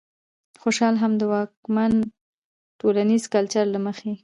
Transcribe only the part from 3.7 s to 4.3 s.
له مخې